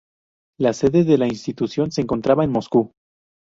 [0.59, 2.91] La sede de la institución se encontraba en Moscú.